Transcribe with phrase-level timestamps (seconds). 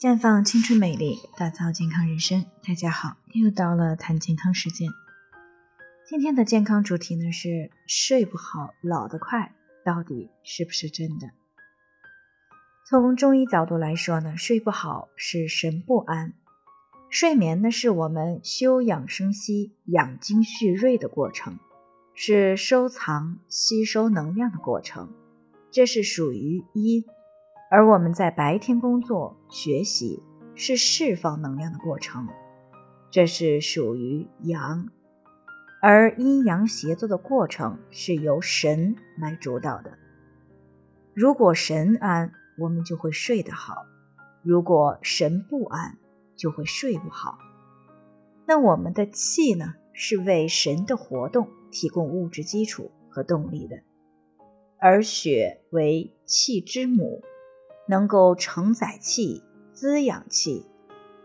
[0.00, 2.46] 绽放青春美丽，打造健康人生。
[2.66, 4.88] 大家好，又到了谈健康时间。
[6.08, 11.32] 今天的健康主题呢是睡不好老得快，到底是不是真的？
[12.88, 16.32] 从中医角度来说呢，睡不好是神不安。
[17.10, 21.58] 睡眠呢是我们休养生息、养精蓄锐的过程，
[22.14, 25.12] 是收藏、吸收能量的过程，
[25.70, 27.04] 这是属于阴。
[27.72, 30.20] 而我们在白天工作、学习
[30.56, 32.26] 是释放能量的过程，
[33.12, 34.88] 这是属于阳；
[35.80, 39.92] 而阴阳协作的过程是由神来主导的。
[41.14, 43.86] 如果神安，我们就会睡得好；
[44.42, 45.96] 如果神不安，
[46.34, 47.38] 就会睡不好。
[48.46, 53.76] 那我们的气呢，是为神的活动提供物质基础和动力的，
[54.80, 57.22] 而血为气之母。
[57.90, 60.64] 能够承载气、滋养气，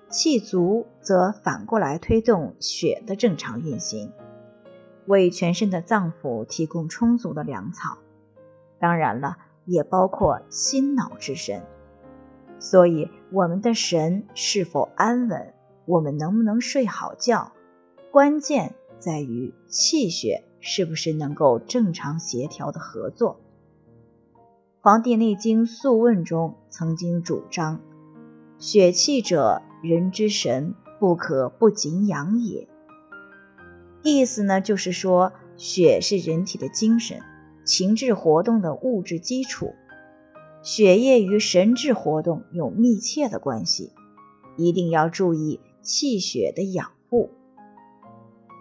[0.09, 4.11] 气足则反过来推动血的正常运行，
[5.05, 7.99] 为全身的脏腑提供充足的粮草。
[8.79, 11.61] 当然了，也包括心脑之神。
[12.57, 15.53] 所以，我们的神是否安稳，
[15.85, 17.51] 我们能不能睡好觉，
[18.09, 23.39] 关键在于气血是不是能够正常协调的合作。
[24.85, 27.81] 《黄帝内经·素问》中曾经主张
[28.59, 32.67] ：“血气者，人之神，不可不谨养也。”
[34.05, 37.19] 意思呢，就是说血是人体的精神、
[37.63, 39.73] 情志活动的物质基础，
[40.61, 43.91] 血液与神志活动有密切的关系，
[44.55, 47.31] 一定要注意气血的养护。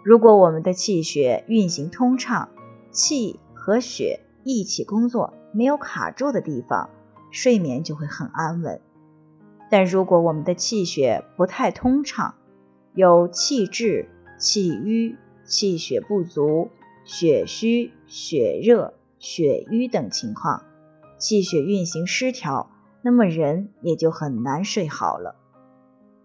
[0.02, 2.48] 如果我们的气血运行通畅，
[2.90, 5.34] 气和血一起工作。
[5.54, 6.90] 没有卡住的地方，
[7.30, 8.80] 睡眠就会很安稳。
[9.70, 12.34] 但如果我们的气血不太通畅，
[12.94, 14.08] 有气滞、
[14.38, 16.70] 气瘀、气血不足、
[17.04, 20.62] 血虚、血热、血瘀等情况，
[21.18, 22.70] 气血运行失调，
[23.02, 25.36] 那么人也就很难睡好了。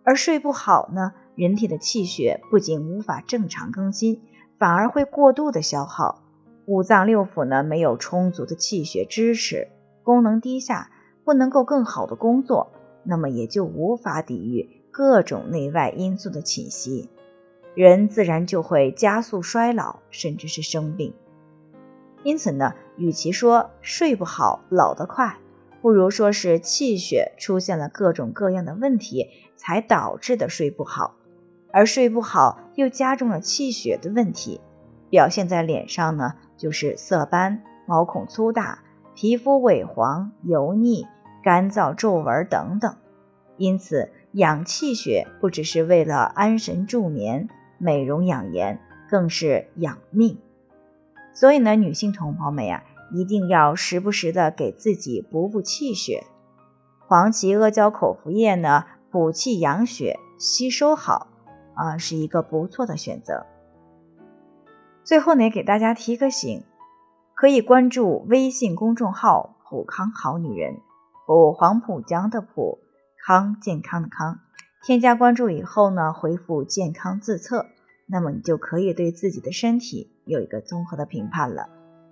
[0.04, 4.22] 而睡不好呢，人体的气血不仅无法正常更新，
[4.58, 6.24] 反而会过度的消耗。
[6.70, 9.70] 五脏六腑呢没有充足的气血支持，
[10.04, 10.92] 功能低下，
[11.26, 12.72] 不能够更好的工作，
[13.04, 17.10] 那么也就无法抵御各种内外因素的侵袭，
[17.74, 21.16] 人自然就会加速衰老，甚至是生病。
[22.22, 25.40] 因此呢，与其说睡不好老得快，
[25.82, 29.26] 不如说是气血出现了各种各样的问题，
[29.56, 31.16] 才导致的睡不好，
[31.72, 34.62] 而睡不好又加重了气血的问题，
[35.10, 36.36] 表现在脸上呢。
[36.60, 38.84] 就是色斑、毛孔粗大、
[39.16, 41.08] 皮肤萎黄、油腻、
[41.42, 42.96] 干燥、皱纹等等。
[43.58, 50.38] 因此，养气血不只是为了安神助眠、美容养颜，更是养命。
[51.34, 56.26] 所以呢，女性同胞们呀，一定要时不时的给自己补补气血。
[57.08, 61.28] 黄芪阿胶口服液呢，补气养血，吸收好
[61.74, 63.46] 啊，是一个不错的选择。
[65.10, 66.62] 最后呢，给大家提个醒，
[67.34, 70.82] 可以关注微信公众号“普康好女人”，
[71.26, 72.78] 普黄浦江的普
[73.26, 74.40] 康健康的康。
[74.84, 77.66] 添加关注以后呢，回复“健康自测”，
[78.06, 81.68] 那么你就可以对自己的身体有一个综合的评判了。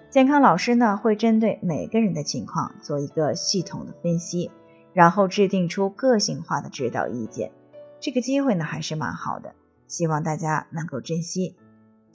[0.10, 4.50] 健康老师呢，会针对每个人的情况做一个系统的分析，
[4.92, 7.52] 然后制定出个性化的指导意见。
[8.00, 9.54] 这个机会呢，还是蛮好的，
[9.86, 11.56] 希望大家能够珍惜。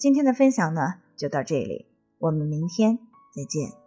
[0.03, 1.87] 今天的分享呢，就到这里，
[2.19, 2.99] 我们明天
[3.33, 3.82] 再见。